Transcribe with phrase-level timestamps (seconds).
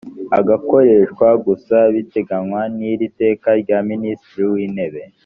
[0.37, 5.01] agakoreshwa gusa ibiteganywa n’iri teka rya minisitiri w’intebe